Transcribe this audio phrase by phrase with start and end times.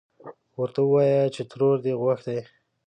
[0.59, 2.39] ورته ووايه چې ترور دې غوښتې.